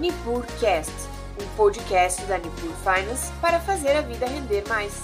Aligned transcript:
NipurCast, 0.00 0.90
um 1.38 1.56
podcast 1.56 2.24
da 2.24 2.38
Nipur 2.38 2.74
Finance 2.76 3.30
para 3.38 3.60
fazer 3.60 3.90
a 3.90 4.00
vida 4.00 4.26
render 4.26 4.66
mais. 4.66 5.02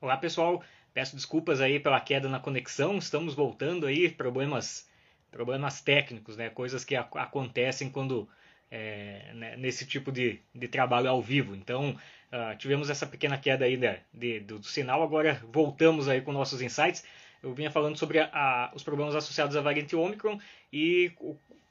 Olá 0.00 0.16
pessoal, 0.16 0.64
peço 0.92 1.14
desculpas 1.14 1.60
aí 1.60 1.78
pela 1.78 2.00
queda 2.00 2.28
na 2.28 2.40
conexão, 2.40 2.98
estamos 2.98 3.34
voltando 3.34 3.86
aí, 3.86 4.08
problemas, 4.10 4.90
problemas 5.30 5.80
técnicos, 5.80 6.36
né? 6.36 6.50
coisas 6.50 6.84
que 6.84 6.96
acontecem 6.96 7.88
quando 7.88 8.28
é, 8.68 9.30
né, 9.32 9.56
nesse 9.56 9.86
tipo 9.86 10.10
de, 10.10 10.40
de 10.52 10.66
trabalho 10.66 11.08
ao 11.08 11.22
vivo. 11.22 11.54
Então, 11.54 11.90
uh, 11.90 12.58
tivemos 12.58 12.90
essa 12.90 13.06
pequena 13.06 13.38
queda 13.38 13.64
aí 13.64 13.76
de, 13.76 13.96
de, 14.12 14.40
do, 14.40 14.58
do, 14.58 14.66
sinal, 14.66 15.04
agora 15.04 15.40
voltamos 15.52 16.08
aí 16.08 16.20
com 16.20 16.32
nossos 16.32 16.60
insights. 16.60 17.04
Eu 17.40 17.54
vinha 17.54 17.70
falando 17.70 17.96
sobre 17.96 18.18
a, 18.18 18.28
a, 18.32 18.72
os 18.74 18.82
problemas 18.82 19.14
associados 19.14 19.56
à 19.56 19.60
variante 19.60 19.94
Omicron 19.94 20.40
e 20.72 21.12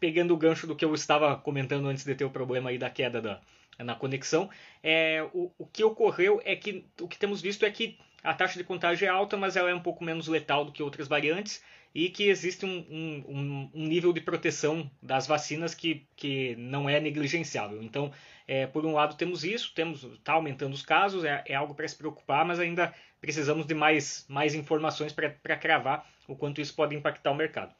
pegando 0.02 0.33
o 0.33 0.38
gancho 0.38 0.65
do 0.65 0.75
que 0.75 0.83
eu 0.83 0.93
estava 0.95 1.38
comentando 1.38 1.88
antes 1.88 2.04
de 2.04 2.15
ter 2.15 2.25
o 2.25 2.29
problema 2.31 2.71
aí 2.71 2.77
da 2.79 2.89
queda 2.89 3.21
da, 3.21 3.39
na 3.78 3.93
conexão, 3.93 4.50
é, 4.83 5.23
o, 5.32 5.51
o 5.59 5.65
que 5.68 5.83
ocorreu 5.83 6.42
é 6.43 6.55
que 6.55 6.83
o 7.00 7.07
que 7.07 7.19
temos 7.19 7.39
visto 7.39 7.64
é 7.64 7.69
que 7.69 8.00
a 8.23 8.33
taxa 8.33 8.57
de 8.57 8.64
contágio 8.64 9.06
é 9.06 9.09
alta, 9.09 9.37
mas 9.37 9.56
ela 9.56 9.69
é 9.69 9.75
um 9.75 9.79
pouco 9.79 10.04
menos 10.04 10.28
letal 10.28 10.65
do 10.65 10.71
que 10.71 10.82
outras 10.82 11.07
variantes 11.07 11.64
e 11.93 12.09
que 12.09 12.29
existe 12.29 12.65
um, 12.65 13.23
um, 13.28 13.69
um 13.73 13.87
nível 13.87 14.11
de 14.11 14.21
proteção 14.21 14.89
das 15.01 15.28
vacinas 15.28 15.75
que, 15.75 16.07
que 16.15 16.56
não 16.56 16.89
é 16.89 17.00
negligenciável. 17.00 17.83
Então, 17.83 18.11
é, 18.47 18.65
por 18.65 18.86
um 18.86 18.93
lado 18.93 19.15
temos 19.15 19.43
isso, 19.43 19.71
temos 19.75 20.04
está 20.04 20.33
aumentando 20.33 20.73
os 20.73 20.81
casos, 20.81 21.23
é, 21.23 21.43
é 21.45 21.54
algo 21.54 21.75
para 21.75 21.87
se 21.87 21.95
preocupar, 21.95 22.43
mas 22.43 22.59
ainda 22.59 22.93
precisamos 23.20 23.68
de 23.68 23.75
mais, 23.75 24.25
mais 24.28 24.56
informações 24.56 25.14
para 25.14 25.57
cravar 25.57 26.09
o 26.28 26.36
quanto 26.36 26.59
isso 26.59 26.73
pode 26.73 26.95
impactar 26.95 27.31
o 27.31 27.36
mercado. 27.36 27.75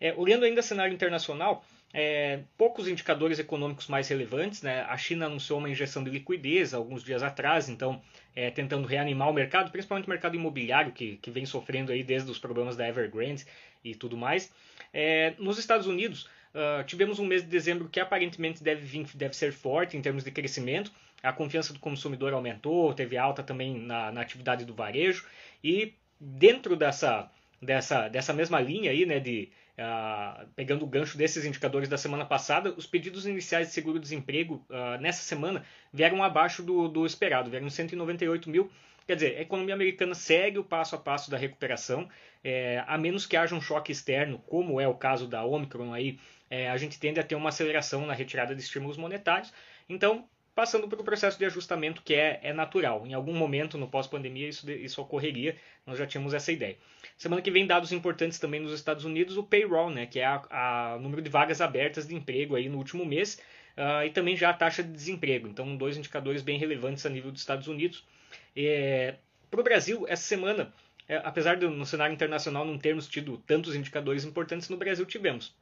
É, 0.00 0.12
olhando 0.14 0.44
ainda 0.44 0.60
o 0.60 0.64
cenário 0.64 0.92
internacional, 0.92 1.64
é, 1.92 2.40
poucos 2.58 2.88
indicadores 2.88 3.38
econômicos 3.38 3.86
mais 3.86 4.08
relevantes. 4.08 4.62
Né? 4.62 4.82
A 4.82 4.96
China 4.96 5.26
anunciou 5.26 5.58
uma 5.58 5.70
injeção 5.70 6.04
de 6.04 6.10
liquidez 6.10 6.74
alguns 6.74 7.02
dias 7.02 7.22
atrás, 7.22 7.68
então 7.68 8.02
é, 8.34 8.50
tentando 8.50 8.86
reanimar 8.86 9.30
o 9.30 9.32
mercado, 9.32 9.70
principalmente 9.70 10.06
o 10.06 10.10
mercado 10.10 10.36
imobiliário, 10.36 10.92
que, 10.92 11.16
que 11.16 11.30
vem 11.30 11.46
sofrendo 11.46 11.92
aí 11.92 12.02
desde 12.02 12.30
os 12.30 12.38
problemas 12.38 12.76
da 12.76 12.86
Evergrande 12.86 13.46
e 13.82 13.94
tudo 13.94 14.16
mais. 14.16 14.52
É, 14.92 15.34
nos 15.38 15.58
Estados 15.58 15.86
Unidos, 15.86 16.28
uh, 16.54 16.84
tivemos 16.84 17.18
um 17.18 17.24
mês 17.24 17.42
de 17.42 17.48
dezembro 17.48 17.88
que 17.88 18.00
aparentemente 18.00 18.62
deve, 18.62 18.82
vir, 18.82 19.06
deve 19.14 19.34
ser 19.34 19.52
forte 19.52 19.96
em 19.96 20.02
termos 20.02 20.24
de 20.24 20.30
crescimento. 20.30 20.92
A 21.22 21.32
confiança 21.32 21.72
do 21.72 21.78
consumidor 21.78 22.32
aumentou, 22.32 22.92
teve 22.92 23.16
alta 23.16 23.42
também 23.42 23.78
na, 23.78 24.12
na 24.12 24.20
atividade 24.20 24.64
do 24.64 24.74
varejo. 24.74 25.24
E 25.62 25.94
dentro 26.20 26.76
dessa, 26.76 27.30
dessa, 27.60 28.08
dessa 28.08 28.32
mesma 28.32 28.60
linha 28.60 28.90
aí, 28.90 29.06
né, 29.06 29.18
de 29.18 29.48
Uh, 29.78 30.46
pegando 30.56 30.84
o 30.84 30.88
gancho 30.88 31.18
desses 31.18 31.44
indicadores 31.44 31.86
da 31.86 31.98
semana 31.98 32.24
passada, 32.24 32.72
os 32.78 32.86
pedidos 32.86 33.26
iniciais 33.26 33.68
de 33.68 33.74
seguro-desemprego 33.74 34.64
uh, 34.70 34.98
nessa 34.98 35.22
semana 35.22 35.62
vieram 35.92 36.22
abaixo 36.22 36.62
do, 36.62 36.88
do, 36.88 37.04
esperado, 37.04 37.50
vieram 37.50 37.68
198 37.68 38.48
mil. 38.48 38.70
Quer 39.06 39.16
dizer, 39.16 39.36
a 39.36 39.42
economia 39.42 39.74
americana 39.74 40.14
segue 40.14 40.58
o 40.58 40.64
passo 40.64 40.96
a 40.96 40.98
passo 40.98 41.30
da 41.30 41.36
recuperação, 41.36 42.08
é, 42.42 42.82
a 42.86 42.96
menos 42.96 43.26
que 43.26 43.36
haja 43.36 43.54
um 43.54 43.60
choque 43.60 43.92
externo, 43.92 44.38
como 44.46 44.80
é 44.80 44.88
o 44.88 44.94
caso 44.94 45.28
da 45.28 45.44
Omicron, 45.44 45.92
aí, 45.92 46.18
é, 46.50 46.70
a 46.70 46.76
gente 46.76 46.98
tende 46.98 47.20
a 47.20 47.22
ter 47.22 47.34
uma 47.34 47.50
aceleração 47.50 48.06
na 48.06 48.14
retirada 48.14 48.54
de 48.54 48.62
estímulos 48.62 48.96
monetários. 48.96 49.52
Então, 49.88 50.28
passando 50.56 50.88
por 50.88 50.98
um 50.98 51.04
processo 51.04 51.38
de 51.38 51.44
ajustamento 51.44 52.00
que 52.02 52.14
é, 52.14 52.40
é 52.42 52.50
natural. 52.50 53.06
Em 53.06 53.12
algum 53.12 53.34
momento 53.34 53.76
no 53.76 53.86
pós-pandemia 53.86 54.48
isso, 54.48 54.68
isso 54.70 55.02
ocorreria, 55.02 55.54
nós 55.86 55.98
já 55.98 56.06
tínhamos 56.06 56.32
essa 56.32 56.50
ideia. 56.50 56.78
Semana 57.18 57.42
que 57.42 57.50
vem 57.50 57.66
dados 57.66 57.92
importantes 57.92 58.38
também 58.38 58.58
nos 58.58 58.72
Estados 58.72 59.04
Unidos, 59.04 59.36
o 59.36 59.42
payroll, 59.42 59.90
né, 59.90 60.06
que 60.06 60.18
é 60.18 60.26
o 60.96 60.98
número 60.98 61.20
de 61.20 61.28
vagas 61.28 61.60
abertas 61.60 62.08
de 62.08 62.14
emprego 62.14 62.56
aí 62.56 62.70
no 62.70 62.78
último 62.78 63.04
mês, 63.04 63.38
uh, 63.76 64.06
e 64.06 64.10
também 64.10 64.34
já 64.34 64.48
a 64.48 64.54
taxa 64.54 64.82
de 64.82 64.90
desemprego. 64.90 65.46
Então, 65.46 65.76
dois 65.76 65.98
indicadores 65.98 66.40
bem 66.40 66.58
relevantes 66.58 67.04
a 67.04 67.10
nível 67.10 67.30
dos 67.30 67.42
Estados 67.42 67.68
Unidos. 67.68 68.02
É, 68.56 69.16
Para 69.50 69.60
o 69.60 69.62
Brasil, 69.62 70.06
essa 70.08 70.22
semana, 70.22 70.72
é, 71.06 71.20
apesar 71.22 71.56
de 71.56 71.66
no 71.66 71.84
cenário 71.84 72.14
internacional 72.14 72.64
não 72.64 72.78
termos 72.78 73.06
tido 73.06 73.36
tantos 73.46 73.76
indicadores 73.76 74.24
importantes, 74.24 74.70
no 74.70 74.78
Brasil 74.78 75.04
tivemos. 75.04 75.54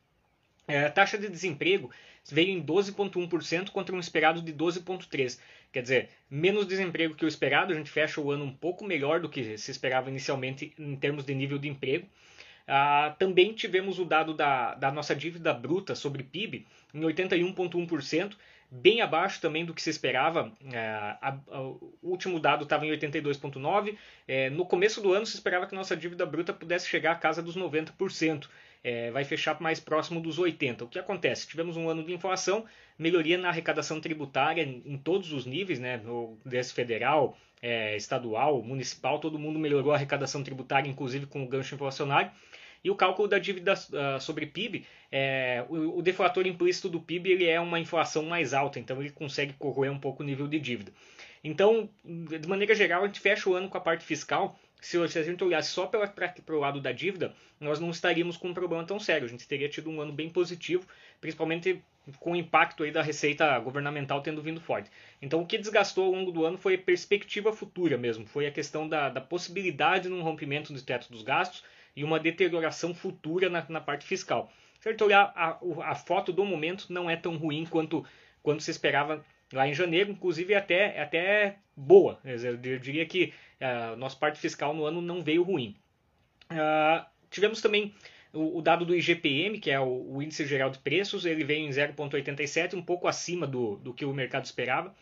É, 0.67 0.87
a 0.87 0.91
taxa 0.91 1.19
de 1.19 1.29
desemprego 1.29 1.91
veio 2.31 2.51
em 2.51 2.65
12,1% 2.65 3.71
contra 3.71 3.95
um 3.95 4.01
esperado 4.01 4.41
de 4.41 4.53
12,3%. 4.53 5.39
Quer 5.73 5.83
dizer, 5.83 6.09
menos 6.31 6.67
desemprego 6.67 7.15
que 7.17 7.25
o 7.25 7.29
esperado, 7.29 7.73
a 7.73 7.77
gente 7.77 7.91
fecha 7.91 8.21
o 8.21 8.31
ano 8.31 8.45
um 8.45 8.55
pouco 8.55 8.85
melhor 8.85 9.21
do 9.21 9.29
que 9.29 9.59
se 9.59 9.71
esperava 9.71 10.09
inicialmente 10.09 10.73
em 10.79 10.95
termos 10.95 11.25
de 11.25 11.35
nível 11.35 11.59
de 11.59 11.69
emprego. 11.69 12.07
Ah, 12.67 13.15
também 13.19 13.53
tivemos 13.53 13.99
o 13.99 14.05
dado 14.05 14.33
da, 14.33 14.75
da 14.75 14.91
nossa 14.91 15.15
dívida 15.15 15.53
bruta 15.53 15.95
sobre 15.95 16.23
PIB 16.23 16.67
em 16.95 17.01
81,1%, 17.01 18.37
bem 18.71 19.03
abaixo 19.03 19.41
também 19.41 19.65
do 19.65 19.75
que 19.75 19.83
se 19.83 19.91
esperava. 19.91 20.51
É, 20.73 20.79
a, 20.79 21.39
a, 21.49 21.61
o 21.61 21.93
último 22.03 22.41
dado 22.41 22.65
estava 22.65 22.87
em 22.87 22.91
82,9%. 22.91 23.97
É, 24.27 24.49
no 24.51 24.65
começo 24.65 25.03
do 25.03 25.13
ano 25.13 25.27
se 25.27 25.35
esperava 25.35 25.67
que 25.67 25.75
nossa 25.75 25.97
dívida 25.97 26.25
bruta 26.25 26.53
pudesse 26.53 26.89
chegar 26.89 27.13
à 27.13 27.17
casa 27.17 27.43
dos 27.43 27.57
90% 27.57 28.47
é, 28.85 29.11
vai 29.11 29.25
fechar 29.25 29.59
mais 29.63 29.81
próximo 29.81 30.21
dos 30.21 30.39
80. 30.39 30.85
O 30.85 30.89
que 30.89 30.99
acontece? 30.99 31.49
Tivemos 31.49 31.75
um 31.75 31.89
ano 31.89 32.05
de 32.05 32.13
inflação, 32.13 32.67
melhoria 32.99 33.39
na 33.39 33.49
arrecadação 33.49 33.99
tributária 33.99 34.63
em, 34.63 34.99
todos 34.99 35.33
os 35.33 35.47
níveis, 35.47 35.81
né? 35.81 35.97
no 35.97 36.39
DS 36.45 36.71
federal, 36.71 37.37
é, 37.63 37.97
estadual, 37.97 38.63
municipal, 38.63 39.19
todo 39.19 39.39
mundo 39.39 39.59
melhorou 39.59 39.93
a 39.93 39.95
arrecadação 39.95 40.45
tributária, 40.45 40.89
inclusive 40.89 41.25
com 41.25 41.43
o 41.43 41.49
gancho 41.49 41.75
inflacionário. 41.75 42.31
E 42.85 42.91
o 42.91 42.95
cálculo 42.95 43.27
da 43.27 43.39
dívida 43.39 43.73
uh, 43.73 44.21
sobre 44.21 44.45
PIB, 44.45 44.85
é, 45.11 45.65
o, 45.71 45.99
o, 45.99 46.03
deflator 46.03 46.47
implícito 46.47 46.87
do 46.87 47.01
PIB 47.01 47.33
ele 47.33 47.47
é 47.47 47.59
uma 47.59 47.81
inflação 47.81 48.25
mais 48.25 48.53
alta, 48.53 48.79
então 48.79 49.01
ele 49.01 49.09
consegue 49.09 49.55
corroer 49.55 49.91
um 49.91 49.99
pouco 49.99 50.23
o 50.23 50.27
nível 50.27 50.47
de 50.47 50.61
dívida. 50.61 50.93
Então, 51.43 51.89
de 52.05 52.47
maneira 52.47 52.75
geral, 52.75 53.03
a 53.03 53.07
gente 53.07 53.21
fecha 53.21 53.49
o 53.49 53.55
ano 53.55 53.71
com 53.71 53.79
a 53.79 53.81
parte 53.81 54.05
fiscal 54.05 54.59
se 54.85 55.19
a 55.19 55.23
gente 55.23 55.43
olhasse 55.43 55.71
só 55.71 55.87
para 55.87 56.13
o 56.49 56.59
lado 56.59 56.81
da 56.81 56.93
dívida, 56.93 57.35
nós 57.59 57.81
não 57.81 57.91
estaríamos 57.91 58.37
com 58.37 58.49
um 58.49 58.55
problema 58.55 58.85
tão 58.85 59.01
sério. 59.01 59.25
A 59.25 59.31
gente 59.31 59.49
teria 59.49 59.69
tido 59.69 59.89
um 59.89 60.01
ano 60.01 60.13
bem 60.13 60.29
positivo, 60.29 60.87
principalmente 61.21 61.83
com 62.21 62.33
o 62.33 62.37
impacto 62.37 62.83
aí 62.83 62.91
da 62.91 63.01
receita 63.01 63.59
governamental 63.61 64.21
tendo 64.21 64.43
vindo 64.43 64.61
forte. 64.61 64.91
Então, 65.23 65.41
o 65.41 65.47
que 65.47 65.57
desgastou 65.57 66.05
ao 66.05 66.13
longo 66.13 66.31
do 66.31 66.45
ano 66.45 66.59
foi 66.59 66.75
a 66.75 66.79
perspectiva 66.79 67.51
futura 67.51 67.97
mesmo, 67.97 68.27
foi 68.27 68.47
a 68.47 68.51
questão 68.51 68.87
da, 68.87 69.09
da 69.09 69.23
possibilidade 69.23 70.09
de 70.09 70.15
um 70.15 70.23
rompimento 70.23 70.71
do 70.71 70.83
teto 70.83 71.11
dos 71.11 71.23
gastos 71.23 71.65
e 71.97 72.05
uma 72.05 72.21
deterioração 72.21 72.95
futura 72.95 73.49
na, 73.49 73.65
na 73.71 73.81
parte 73.81 74.05
fiscal. 74.05 74.53
Se 74.81 74.89
a 74.89 74.93
gente 74.93 75.03
olhar 75.03 75.33
a, 75.35 75.59
a 75.91 75.95
foto 75.95 76.31
do 76.31 76.45
momento, 76.45 76.93
não 76.93 77.09
é 77.09 77.17
tão 77.17 77.39
ruim 77.39 77.65
quanto, 77.65 78.05
quanto 78.43 78.63
se 78.63 78.71
esperava 78.71 79.25
lá 79.55 79.69
em 79.69 79.75
janeiro, 79.75 80.11
inclusive 80.11 80.53
é 80.53 80.57
até, 80.57 80.97
é 80.97 81.03
até 81.03 81.57
boa. 81.77 82.19
Eu 82.25 82.57
diria 82.57 83.07
que 83.07 83.33
uh, 83.61 83.97
nossa 83.97 84.17
parte 84.17 84.39
fiscal 84.39 84.75
no 84.75 84.85
ano 84.85 85.01
não 85.01 85.23
veio 85.23 85.43
ruim. 85.43 85.77
Uh, 86.51 87.05
tivemos 87.31 87.61
também 87.61 87.95
o, 88.33 88.59
o, 88.59 88.63
dado 88.63 88.85
do 88.85 88.95
IGPM, 88.95 89.59
que 89.59 89.71
é 89.71 89.81
o, 89.81 90.15
o, 90.15 90.23
Índice 90.23 90.47
Geral 90.47 90.71
de 90.71 90.79
Preços, 90.79 91.25
ele 91.25 91.45
veio 91.45 91.67
em 91.67 91.71
0,87, 91.71 92.75
um 92.75 92.83
pouco 92.83 93.09
acima 93.09 93.47
do, 93.47 93.77
do 93.77 93.95
que 93.95 94.05
o 94.05 94.13
mercado 94.13 94.45
esperava. 94.45 94.95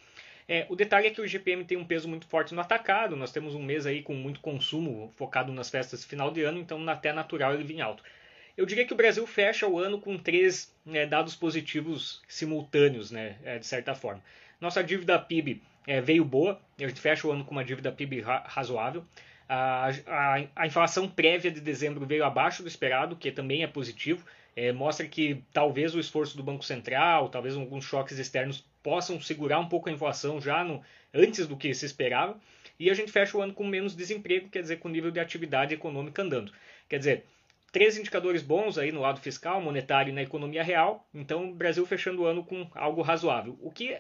É, 0.49 0.67
o 0.69 0.77
detalhe 0.77 1.07
é 1.07 1.11
que 1.11 1.21
o 1.21 1.25
IGPM 1.25 1.65
tem 1.65 1.79
um 1.79 1.85
peso 1.85 2.09
muito 2.09 2.27
forte 2.27 2.55
no 2.55 2.61
atacado, 2.61 3.17
nós 3.17 3.33
temos 3.33 3.55
um 3.55 3.63
mês 3.63 3.87
aí 3.87 4.03
com 4.03 4.15
muito 4.15 4.41
consumo 4.41 5.11
focado 5.17 5.53
nas 5.53 5.71
festas 5.71 6.01
de 6.01 6.07
final 6.07 6.31
de 6.31 6.43
ano, 6.43 6.59
então 6.59 6.87
até 6.89 7.13
natural 7.13 7.55
ele 7.55 7.65
vir 7.65 7.81
alto. 7.81 8.03
Eu 8.57 8.67
diria 8.67 8.85
que 8.85 8.93
o 8.93 8.97
Brasil 8.97 9.27
fecha 9.27 9.67
o 9.67 9.79
ano 9.79 9.99
com 10.01 10.19
três 10.19 10.75
né, 10.85 11.07
dados 11.07 11.35
positivos 11.35 12.21
simultâneos, 12.29 13.11
né, 13.11 13.37
é, 13.45 13.59
de 13.59 13.67
certa 13.67 13.95
forma. 13.95 14.23
Nossa 14.61 14.83
dívida 14.83 15.19
PIB 15.19 15.63
é, 15.87 16.01
veio 16.01 16.25
boa, 16.25 16.61
a 16.79 16.87
gente 16.87 17.01
fecha 17.01 17.27
o 17.27 17.33
ano 17.33 17.45
com 17.45 17.53
uma 17.53 17.65
dívida 17.65 17.91
PIB 17.91 18.21
ra 18.21 18.45
razoável. 18.47 19.05
A, 19.49 19.91
a, 20.07 20.45
a, 20.57 20.67
inflação 20.67 21.09
prévia 21.09 21.51
de 21.51 21.61
dezembro 21.61 22.07
veio 22.07 22.25
abaixo 22.25 22.63
do 22.63 22.69
esperado, 22.69 23.17
que 23.17 23.31
também 23.31 23.63
é 23.63 23.67
positivo. 23.67 24.25
É, 24.55 24.71
mostra 24.71 25.07
que 25.07 25.43
talvez 25.53 25.95
o 25.95 26.01
esforço 26.01 26.37
do 26.37 26.43
Banco 26.43 26.65
Central, 26.65 27.29
talvez 27.29 27.57
alguns 27.57 27.85
choques 27.85 28.19
externos 28.19 28.65
possam 28.83 29.21
segurar 29.21 29.59
um 29.59 29.69
pouco 29.69 29.89
a 29.89 29.93
inflação 29.93 30.41
já 30.41 30.63
no, 30.63 30.83
antes 31.13 31.47
do 31.47 31.57
que 31.57 31.75
se 31.75 31.85
esperava. 31.85 32.39
E 32.79 32.91
a 32.91 32.95
gente 32.95 33.13
fecha 33.13 33.37
o 33.37 33.43
ano 33.43 33.53
com 33.53 33.67
menos 33.67 33.97
desemprego, 33.97 34.49
quer 34.49 34.63
dizer, 34.63 34.79
com 34.79 34.89
nível 34.89 35.11
de 35.11 35.21
atividade 35.21 35.75
econômica 35.75 36.23
andando. 36.23 36.53
Quer 36.89 36.99
dizer, 36.99 37.25
três 37.73 37.97
indicadores 37.97 38.43
bons 38.43 38.77
aí 38.77 38.93
no 38.93 39.01
lado 39.01 39.19
fiscal, 39.19 39.61
monetário 39.61 40.11
e 40.11 40.15
na 40.15 40.23
economia 40.23 40.63
real. 40.63 41.09
Então, 41.13 41.51
o 41.51 41.55
Brasil 41.55 41.85
fechando 41.87 42.23
o 42.23 42.27
ano 42.27 42.45
com 42.45 42.69
algo 42.75 43.01
razoável. 43.01 43.59
O 43.61 43.71
que 43.71 43.99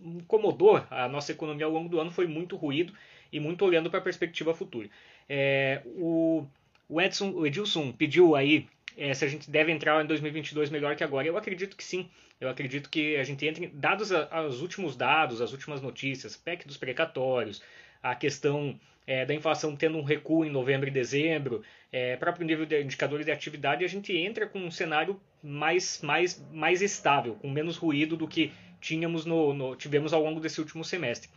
incomodou 0.00 0.84
a 0.90 1.08
nossa 1.08 1.32
economia 1.32 1.64
ao 1.64 1.72
longo 1.72 1.88
do 1.88 2.00
ano 2.00 2.10
foi 2.10 2.26
muito 2.26 2.56
ruído 2.56 2.92
e 3.32 3.38
muito 3.38 3.64
olhando 3.64 3.88
para 3.88 4.00
a 4.00 4.02
perspectiva 4.02 4.52
futura. 4.52 4.90
É, 5.28 5.82
o, 5.84 6.44
o, 6.88 7.00
Edson, 7.00 7.30
o 7.30 7.46
Edilson 7.46 7.92
pediu 7.92 8.34
aí 8.34 8.66
é, 8.96 9.14
se 9.14 9.24
a 9.24 9.28
gente 9.28 9.48
deve 9.48 9.70
entrar 9.70 10.02
em 10.02 10.06
2022 10.06 10.68
melhor 10.70 10.96
que 10.96 11.04
agora. 11.04 11.26
Eu 11.26 11.36
acredito 11.36 11.76
que 11.76 11.84
sim. 11.84 12.10
Eu 12.40 12.48
acredito 12.48 12.90
que 12.90 13.16
a 13.16 13.24
gente 13.24 13.46
entre, 13.46 13.68
dados 13.68 14.10
os 14.10 14.60
últimos 14.60 14.96
dados, 14.96 15.40
as 15.40 15.52
últimas 15.52 15.80
notícias, 15.80 16.36
PEC 16.36 16.66
dos 16.66 16.76
precatórios, 16.76 17.62
a 18.02 18.14
questão 18.14 18.78
é, 19.08 19.24
da 19.24 19.32
inflação 19.32 19.74
tendo 19.74 19.96
um 19.96 20.02
recuo 20.02 20.44
em 20.44 20.50
novembro 20.50 20.86
e 20.86 20.90
dezembro, 20.90 21.62
é, 21.90 22.14
próprio 22.16 22.46
nível 22.46 22.66
de 22.66 22.82
indicadores 22.82 23.24
de 23.24 23.32
atividade, 23.32 23.82
a 23.82 23.88
gente 23.88 24.14
entra 24.14 24.46
com 24.46 24.58
um 24.58 24.70
cenário 24.70 25.18
mais, 25.42 26.02
mais, 26.02 26.44
mais 26.52 26.82
estável, 26.82 27.34
com 27.36 27.48
menos 27.48 27.78
ruído 27.78 28.18
do 28.18 28.28
que 28.28 28.52
tínhamos 28.82 29.24
no, 29.24 29.54
no 29.54 29.74
tivemos 29.74 30.12
ao 30.12 30.22
longo 30.22 30.40
desse 30.40 30.60
último 30.60 30.84
semestre. 30.84 31.30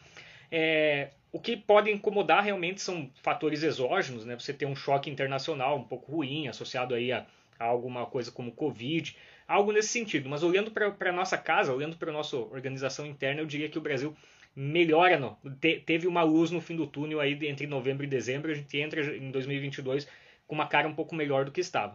É, 0.52 1.12
o 1.32 1.40
que 1.40 1.56
pode 1.56 1.90
incomodar 1.90 2.44
realmente 2.44 2.82
são 2.82 3.10
fatores 3.24 3.64
exógenos, 3.64 4.26
né? 4.26 4.38
Você 4.38 4.52
tem 4.52 4.68
um 4.68 4.76
choque 4.76 5.10
internacional 5.10 5.78
um 5.78 5.84
pouco 5.86 6.12
ruim, 6.12 6.50
associado 6.50 6.94
aí 6.94 7.14
a, 7.14 7.26
a 7.58 7.64
alguma 7.64 8.06
coisa 8.06 8.30
como 8.34 8.52
Covid, 8.52 9.16
algo 9.48 9.72
nesse 9.72 9.88
sentido. 9.88 10.28
Mas 10.28 10.44
olhando 10.44 10.72
para 10.72 11.10
a 11.10 11.14
nossa 11.14 11.38
casa, 11.38 11.74
olhando 11.74 11.96
para 11.96 12.10
a 12.10 12.14
nossa 12.14 12.36
organização 12.36 13.06
interna, 13.06 13.40
eu 13.40 13.46
diria 13.46 13.70
que 13.70 13.78
o 13.78 13.82
Brasil 13.82 14.14
melhora, 14.56 15.20
não. 15.20 15.38
Te, 15.60 15.80
teve 15.80 16.08
uma 16.08 16.24
luz 16.24 16.52
no 16.52 16.62
fim 16.62 16.76
do 16.76 16.88
túnel 16.88 17.20
aí 17.20 17.38
entre 17.48 17.68
novembro 17.68 18.04
e 18.04 18.08
dezembro. 18.08 18.52
A 18.52 18.56
gente 18.56 18.78
entra 18.78 19.16
em 19.16 19.32
2022 19.32 20.08
com 20.48 20.56
uma 20.56 20.68
cara 20.68 20.88
um 20.88 20.94
pouco 20.94 21.16
melhor 21.16 21.46
do 21.46 21.52
que 21.52 21.62
estava. 21.62 21.94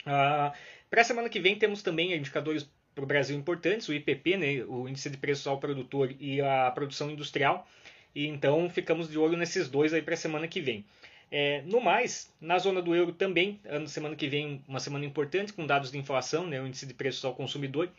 Uh, 0.00 0.52
para 0.90 1.00
a 1.00 1.04
semana 1.04 1.28
que 1.28 1.40
vem 1.40 1.56
temos 1.56 1.82
também 1.82 2.14
indicadores 2.14 2.68
para 2.94 3.04
o 3.04 3.06
Brasil 3.06 3.36
importantes, 3.36 3.88
o 3.88 3.94
IPP, 3.94 4.36
né, 4.36 4.64
o 4.66 4.88
Índice 4.88 5.08
de 5.08 5.16
Preços 5.16 5.46
ao 5.46 5.58
Produtor 5.58 6.14
e 6.18 6.40
a 6.40 6.70
Produção 6.70 7.10
Industrial. 7.10 7.66
E 8.14 8.26
então 8.26 8.68
ficamos 8.68 9.08
de 9.08 9.18
olho 9.18 9.36
nesses 9.36 9.68
dois 9.68 9.94
aí 9.94 10.02
para 10.02 10.14
a 10.14 10.16
semana 10.16 10.48
que 10.48 10.60
vem. 10.60 10.84
É, 11.30 11.62
no 11.66 11.80
mais, 11.80 12.32
na 12.40 12.58
zona 12.58 12.80
do 12.80 12.94
euro 12.94 13.12
também, 13.12 13.60
ano 13.66 13.86
semana 13.86 14.16
que 14.16 14.26
vem, 14.26 14.62
uma 14.66 14.80
semana 14.80 15.04
importante 15.04 15.52
com 15.52 15.66
dados 15.66 15.92
de 15.92 15.98
inflação, 15.98 16.46
né, 16.46 16.60
o 16.60 16.66
índice 16.66 16.86
de 16.86 16.94
preços 16.94 17.24
ao 17.24 17.34
consumidor. 17.34 17.90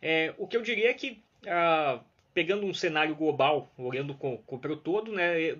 É, 0.00 0.32
o 0.38 0.46
que 0.46 0.56
eu 0.56 0.62
diria 0.62 0.90
é 0.90 0.94
que 0.94 1.20
ah, 1.46 2.00
pegando 2.36 2.66
um 2.66 2.74
cenário 2.74 3.14
global, 3.14 3.72
olhando 3.78 4.14
para 4.14 4.72
o 4.72 4.76
todo, 4.76 5.10
né, 5.10 5.56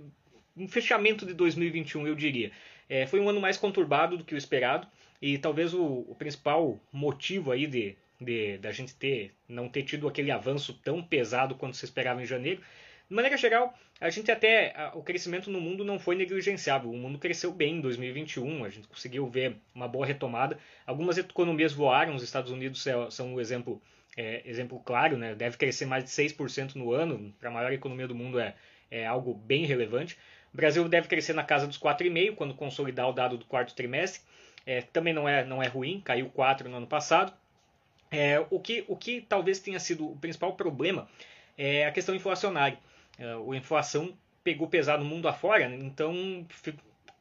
um 0.55 0.69
fechamento 0.69 1.25
de 1.25 1.33
2021, 1.33 2.07
eu 2.07 2.15
diria. 2.15 2.53
É, 2.87 3.07
foi 3.07 3.19
um 3.19 3.31
ano 3.31 3.41
mais 3.41 3.57
conturbado 3.57 4.19
do 4.19 4.25
que 4.25 4.35
o 4.35 4.37
esperado 4.37 4.87
e 5.23 5.39
talvez 5.39 5.73
o, 5.73 5.83
o 5.83 6.15
principal 6.19 6.79
motivo 6.93 7.51
aí 7.51 7.67
de, 7.67 7.97
de 8.21 8.59
da 8.59 8.73
gente 8.73 8.95
ter 8.95 9.33
não 9.49 9.71
ter 9.71 9.85
tido 9.85 10.07
aquele 10.07 10.31
avanço 10.31 10.75
tão 10.85 11.03
pesado 11.03 11.55
quanto 11.55 11.79
se 11.79 11.87
esperava 11.87 12.23
em 12.23 12.27
janeiro. 12.27 12.61
De 13.09 13.15
maneira 13.15 13.39
geral, 13.39 13.73
a 13.99 14.11
gente 14.11 14.31
até 14.31 14.75
o 14.93 15.03
crescimento 15.03 15.51
no 15.51 15.63
mundo 15.63 15.83
não 15.83 15.99
foi 15.99 16.15
negligenciável. 16.15 16.91
O 16.91 16.99
mundo 16.99 17.19
cresceu 17.19 17.53
bem 17.53 17.77
em 17.77 17.81
2021, 17.81 18.65
a 18.65 18.69
gente 18.69 18.87
conseguiu 18.87 19.27
ver 19.27 19.57
uma 19.75 19.89
boa 19.89 20.05
retomada. 20.05 20.59
Algumas 20.87 21.17
economias 21.17 21.73
voaram, 21.73 22.15
os 22.15 22.23
Estados 22.23 22.51
Unidos 22.53 22.85
são 23.09 23.33
um 23.33 23.41
exemplo 23.41 23.81
é, 24.17 24.43
exemplo 24.45 24.81
claro, 24.81 25.17
né? 25.17 25.35
deve 25.35 25.57
crescer 25.57 25.85
mais 25.85 26.05
de 26.05 26.11
6% 26.11 26.75
no 26.75 26.93
ano, 26.93 27.33
para 27.39 27.51
a 27.51 27.53
maior 27.53 27.73
economia 27.73 28.09
do 28.09 28.15
mundo 28.15 28.41
é, 28.41 28.55
é 28.91 29.07
algo 29.07 29.35
bem 29.35 29.67
relevante. 29.67 30.17
O 30.53 30.57
Brasil 30.57 30.89
deve 30.89 31.07
crescer 31.07 31.35
na 31.35 31.45
casa 31.45 31.67
dos 31.67 31.79
4,5% 31.79 32.35
quando 32.35 32.55
consolidar 32.55 33.09
o 33.09 33.13
dado 33.13 33.37
do 33.37 33.45
quarto 33.45 33.75
trimestre. 33.75 34.23
É, 34.65 34.81
também 34.81 35.13
não 35.13 35.29
é, 35.29 35.45
não 35.45 35.63
é 35.63 35.69
ruim, 35.69 36.01
caiu 36.01 36.31
4% 36.31 36.65
no 36.65 36.79
ano 36.79 36.87
passado. 36.87 37.33
É, 38.11 38.45
o, 38.51 38.59
que, 38.59 38.85
o 38.89 38.97
que 38.97 39.21
talvez 39.21 39.59
tenha 39.59 39.79
sido 39.79 40.11
o 40.11 40.17
principal 40.17 40.55
problema 40.55 41.09
é 41.59 41.87
a 41.87 41.93
questão 41.93 42.15
inflacionária. 42.15 42.79
É, 43.19 43.33
a 43.33 43.57
inflação 43.57 44.17
pegou 44.43 44.69
pesado 44.69 45.05
no 45.05 45.11
mundo 45.11 45.29
afora, 45.29 45.69
né? 45.69 45.77
então 45.81 46.47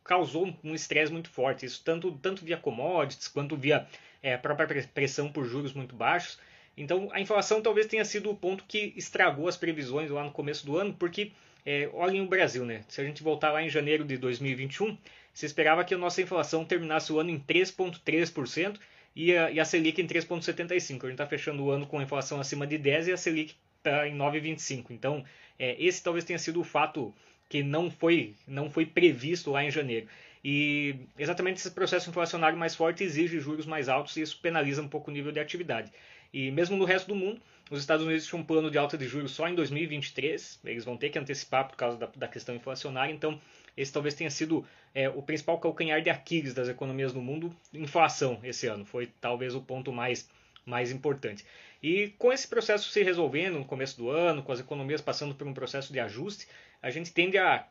causou 0.04 0.54
um 0.64 0.74
estresse 0.74 1.12
muito 1.12 1.30
forte. 1.30 1.66
Isso 1.66 1.82
tanto, 1.84 2.12
tanto 2.22 2.46
via 2.46 2.58
commodities 2.58 3.28
quanto 3.28 3.58
via 3.58 3.86
é, 4.22 4.38
própria 4.38 4.88
pressão 4.94 5.32
por 5.32 5.44
juros 5.46 5.74
muito 5.74 5.96
baixos. 5.96 6.40
Então 6.78 7.10
a 7.12 7.22
inflação 7.22 7.62
talvez 7.62 7.88
tenha 7.88 8.04
sido 8.04 8.30
o 8.30 8.36
ponto 8.36 8.64
que 8.68 8.94
estragou 8.96 9.48
as 9.48 9.58
previsões 9.58 10.10
lá 10.10 10.24
no 10.24 10.32
começo 10.32 10.66
do 10.66 10.78
ano, 10.78 10.94
porque 10.94 11.32
é, 11.66 11.90
olhem 11.94 12.22
o 12.22 12.28
Brasil, 12.28 12.66
né? 12.66 12.84
Se 12.88 13.02
a 13.02 13.04
gente 13.04 13.24
voltar 13.24 13.52
lá 13.52 13.64
em 13.64 13.70
janeiro 13.70 14.04
de 14.04 14.18
2021, 14.18 14.98
se 15.34 15.46
esperava 15.46 15.84
que 15.84 15.94
a 15.94 15.98
nossa 15.98 16.22
inflação 16.22 16.64
terminasse 16.64 17.12
o 17.12 17.20
ano 17.20 17.30
em 17.30 17.40
3,3% 17.40 18.80
e 19.16 19.36
a, 19.36 19.52
e 19.52 19.60
a 19.60 19.66
Selic 19.66 20.02
em 20.02 20.08
3,75%. 20.08 20.72
A 20.72 20.80
gente 20.80 21.12
está 21.12 21.26
fechando 21.26 21.64
o 21.64 21.72
ano 21.72 21.88
com 21.88 22.00
a 22.00 22.04
inflação 22.04 22.40
acima 22.40 22.68
de 22.68 22.78
10% 22.78 23.08
e 23.08 23.12
a 23.12 23.18
Selic 23.18 23.56
está 23.78 24.08
em 24.08 24.18
9,25%. 24.18 24.86
Então, 24.92 25.24
é, 25.58 25.76
esse 25.84 26.04
talvez 26.04 26.24
tenha 26.24 26.40
sido 26.40 26.60
o 26.60 26.64
fato 26.64 27.14
que 27.50 27.64
não 27.64 27.90
foi, 27.90 28.36
não 28.48 28.70
foi 28.70 28.86
previsto 28.86 29.52
lá 29.52 29.64
em 29.64 29.72
janeiro. 29.72 30.08
E 30.48 30.96
exatamente 31.18 31.58
esse 31.58 31.72
processo 31.72 32.08
inflacionário 32.08 32.56
mais 32.56 32.76
forte 32.76 33.04
exige 33.04 33.40
juros 33.40 33.66
mais 33.66 33.90
altos 33.90 34.16
e 34.16 34.22
isso 34.22 34.38
penaliza 34.40 34.80
um 34.80 34.88
pouco 34.88 35.10
o 35.10 35.14
nível 35.14 35.32
de 35.32 35.40
atividade. 35.40 35.92
E 36.32 36.52
mesmo 36.52 36.78
no 36.78 36.86
resto 36.86 37.08
do 37.08 37.16
mundo, 37.16 37.42
os 37.72 37.80
Estados 37.80 38.06
Unidos 38.06 38.28
tinham 38.28 38.42
um 38.42 38.46
plano 38.46 38.70
de 38.70 38.78
alta 38.78 38.96
de 38.96 39.08
juros 39.08 39.32
só 39.32 39.48
em 39.48 39.56
2023, 39.56 40.60
eles 40.64 40.86
vão 40.86 40.98
ter 40.98 41.10
que 41.10 41.18
antecipar 41.18 41.68
por 41.68 41.76
causa 41.76 41.98
da, 41.98 42.06
da 42.16 42.28
questão 42.28 42.54
inflacionária, 42.54 43.12
então 43.12 43.42
esse 43.76 43.92
talvez 43.92 44.14
tenha 44.14 44.30
sido 44.30 44.64
é, 44.94 45.10
o 45.10 45.20
principal 45.24 45.58
calcanhar 45.58 46.00
de 46.00 46.12
Aquiles 46.12 46.54
das 46.54 46.70
economias 46.70 47.12
do 47.12 47.22
mundo, 47.22 47.52
inflação 47.74 48.40
esse 48.44 48.68
ano, 48.68 48.86
foi 48.86 49.10
talvez 49.20 49.56
o 49.56 49.62
ponto 49.62 49.92
mais, 49.92 50.30
mais 50.66 50.92
importante. 50.92 51.46
E 51.82 52.10
com 52.18 52.34
esse 52.34 52.48
processo 52.48 52.90
se 52.90 53.04
resolvendo 53.04 53.60
no 53.60 53.66
começo 53.66 53.98
do 53.98 54.10
ano, 54.10 54.42
com 54.42 54.52
as 54.52 54.60
economias 54.60 55.02
passando 55.02 55.36
por 55.36 55.46
um 55.48 55.54
processo 55.54 55.94
de 55.94 56.00
ajuste, 56.00 56.48
a 56.82 56.90
gente 56.90 57.14
tende 57.14 57.38
a, 57.38 57.66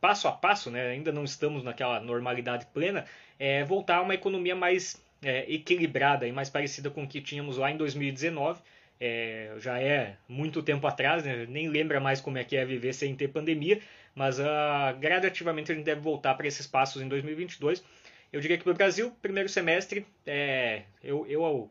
passo 0.00 0.26
a 0.26 0.32
passo, 0.32 0.70
né, 0.70 0.88
ainda 0.88 1.12
não 1.12 1.24
estamos 1.24 1.62
naquela 1.62 2.00
normalidade 2.00 2.66
plena, 2.74 3.04
é, 3.38 3.62
voltar 3.64 3.98
a 3.98 4.02
uma 4.02 4.14
economia 4.14 4.56
mais 4.56 5.00
é, 5.22 5.44
equilibrada 5.52 6.26
e 6.26 6.32
mais 6.32 6.50
parecida 6.50 6.90
com 6.90 7.04
o 7.04 7.08
que 7.08 7.20
tínhamos 7.20 7.56
lá 7.56 7.70
em 7.70 7.76
2019. 7.76 8.60
É, 9.04 9.54
já 9.58 9.80
é 9.80 10.16
muito 10.28 10.62
tempo 10.62 10.86
atrás, 10.86 11.24
né? 11.24 11.46
nem 11.48 11.68
lembra 11.68 11.98
mais 11.98 12.20
como 12.20 12.38
é 12.38 12.44
que 12.44 12.56
é 12.56 12.64
viver 12.64 12.92
sem 12.92 13.16
ter 13.16 13.28
pandemia, 13.28 13.80
mas 14.14 14.38
uh, 14.38 14.96
gradativamente 15.00 15.72
a 15.72 15.74
gente 15.74 15.84
deve 15.84 16.00
voltar 16.00 16.34
para 16.34 16.46
esses 16.46 16.68
passos 16.68 17.02
em 17.02 17.08
2022. 17.08 17.82
Eu 18.32 18.40
diria 18.40 18.56
que 18.56 18.62
para 18.62 18.72
o 18.72 18.76
Brasil, 18.76 19.12
primeiro 19.20 19.48
semestre, 19.48 20.06
é, 20.24 20.82
eu, 21.02 21.26
eu, 21.26 21.68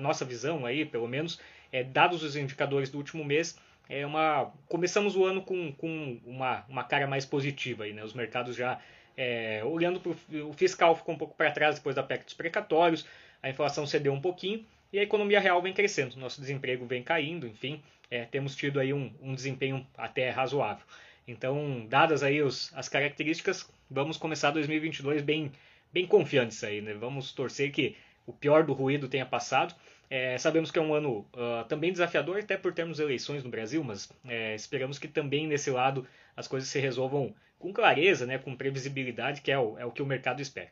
nossa 0.00 0.24
visão 0.24 0.64
aí, 0.64 0.84
pelo 0.84 1.06
menos, 1.06 1.40
é, 1.72 1.84
dados 1.84 2.22
os 2.22 2.36
indicadores 2.36 2.90
do 2.90 2.98
último 2.98 3.24
mês, 3.24 3.58
é 3.88 4.04
uma, 4.04 4.52
começamos 4.68 5.16
o 5.16 5.24
ano 5.24 5.42
com, 5.42 5.72
com 5.72 6.20
uma, 6.24 6.64
uma 6.68 6.84
cara 6.84 7.06
mais 7.06 7.24
positiva. 7.24 7.84
Aí, 7.84 7.92
né? 7.92 8.04
Os 8.04 8.12
mercados 8.12 8.54
já 8.54 8.80
é, 9.18 9.62
olhando 9.64 9.98
para 9.98 10.12
o 10.42 10.52
fiscal 10.52 10.94
ficou 10.94 11.14
um 11.14 11.18
pouco 11.18 11.34
para 11.34 11.50
trás 11.50 11.74
depois 11.74 11.96
da 11.96 12.02
PEC 12.04 12.24
dos 12.24 12.34
precatórios, 12.34 13.04
a 13.42 13.50
inflação 13.50 13.84
cedeu 13.84 14.12
um 14.12 14.20
pouquinho 14.20 14.64
e 14.92 14.98
a 14.98 15.02
economia 15.02 15.40
real 15.40 15.60
vem 15.60 15.72
crescendo, 15.72 16.16
nosso 16.16 16.40
desemprego 16.40 16.86
vem 16.86 17.02
caindo, 17.02 17.46
enfim, 17.46 17.82
é, 18.10 18.24
temos 18.24 18.54
tido 18.54 18.78
aí 18.78 18.92
um, 18.92 19.12
um, 19.20 19.34
desempenho 19.34 19.84
até 19.96 20.30
razoável. 20.30 20.84
Então, 21.26 21.84
dadas 21.88 22.22
aí 22.22 22.40
os, 22.40 22.72
as 22.74 22.88
características, 22.88 23.68
vamos 23.90 24.16
começar 24.16 24.50
2022 24.52 25.20
bem, 25.20 25.52
bem 25.92 26.06
confiantes 26.06 26.62
aí, 26.62 26.80
né? 26.80 26.94
Vamos 26.94 27.32
torcer 27.32 27.70
que 27.72 27.96
o 28.28 28.32
pior 28.32 28.62
do 28.62 28.74
ruído 28.74 29.08
tenha 29.08 29.24
passado. 29.24 29.74
É, 30.10 30.36
sabemos 30.36 30.70
que 30.70 30.78
é 30.78 30.82
um 30.82 30.92
ano 30.92 31.26
uh, 31.32 31.64
também 31.66 31.90
desafiador, 31.90 32.38
até 32.38 32.58
por 32.58 32.74
termos 32.74 33.00
eleições 33.00 33.42
no 33.42 33.50
Brasil, 33.50 33.82
mas 33.82 34.10
é, 34.26 34.54
esperamos 34.54 34.98
que 34.98 35.08
também 35.08 35.46
nesse 35.46 35.70
lado 35.70 36.06
as 36.36 36.46
coisas 36.46 36.68
se 36.68 36.78
resolvam 36.78 37.34
com 37.58 37.72
clareza, 37.72 38.26
né, 38.26 38.38
com 38.38 38.54
previsibilidade, 38.54 39.40
que 39.40 39.50
é 39.50 39.58
o, 39.58 39.78
é 39.78 39.84
o 39.84 39.90
que 39.90 40.02
o 40.02 40.06
mercado 40.06 40.42
espera. 40.42 40.68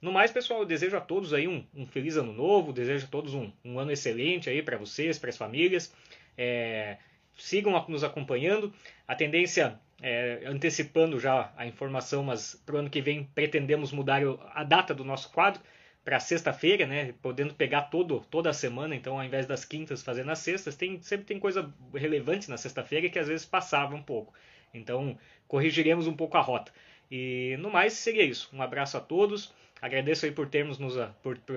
No 0.00 0.12
mais, 0.12 0.30
pessoal, 0.30 0.60
eu 0.60 0.66
desejo 0.66 0.96
a 0.96 1.00
todos 1.00 1.32
aí 1.32 1.48
um, 1.48 1.64
um 1.74 1.86
feliz 1.86 2.16
ano 2.16 2.32
novo, 2.32 2.72
desejo 2.72 3.06
a 3.06 3.08
todos 3.08 3.34
um, 3.34 3.50
um 3.64 3.78
ano 3.78 3.90
excelente 3.90 4.50
aí 4.50 4.62
para 4.62 4.76
vocês, 4.76 5.18
para 5.18 5.30
as 5.30 5.36
famílias. 5.36 5.94
É, 6.36 6.98
sigam 7.38 7.72
nos 7.88 8.04
acompanhando. 8.04 8.72
A 9.06 9.14
tendência, 9.14 9.78
é, 10.00 10.42
antecipando 10.44 11.20
já 11.20 11.52
a 11.56 11.66
informação, 11.66 12.22
mas 12.22 12.60
para 12.66 12.74
o 12.74 12.78
ano 12.78 12.90
que 12.90 13.00
vem 13.00 13.24
pretendemos 13.34 13.92
mudar 13.92 14.22
a 14.52 14.64
data 14.64 14.92
do 14.92 15.04
nosso 15.04 15.30
quadro 15.30 15.62
para 16.04 16.18
sexta-feira, 16.20 16.86
né? 16.86 17.14
Podendo 17.22 17.54
pegar 17.54 17.82
todo, 17.82 18.20
toda 18.30 18.50
a 18.50 18.54
semana, 18.54 18.94
então 18.94 19.18
ao 19.18 19.24
invés 19.24 19.46
das 19.46 19.64
quintas 19.64 20.02
fazer 20.02 20.24
nas 20.24 20.40
sextas, 20.40 20.76
tem, 20.76 21.00
sempre 21.00 21.26
tem 21.26 21.38
coisa 21.38 21.72
relevante 21.94 22.50
na 22.50 22.56
sexta-feira 22.56 23.08
que 23.08 23.18
às 23.18 23.28
vezes 23.28 23.46
passava 23.46 23.94
um 23.94 24.02
pouco. 24.02 24.34
Então, 24.74 25.18
corrigiremos 25.46 26.06
um 26.06 26.16
pouco 26.16 26.36
a 26.36 26.40
rota. 26.40 26.72
E 27.10 27.56
no 27.58 27.70
mais, 27.70 27.92
seria 27.92 28.24
isso. 28.24 28.48
Um 28.52 28.62
abraço 28.62 28.96
a 28.96 29.00
todos. 29.00 29.52
Agradeço 29.80 30.24
aí 30.24 30.32
por 30.32 30.48
termos 30.48 30.78
nos 30.78 30.94